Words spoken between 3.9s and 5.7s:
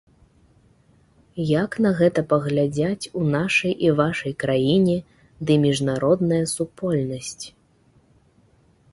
вашай краіне ды